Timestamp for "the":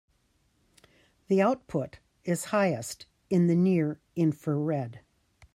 1.27-1.43, 3.45-3.53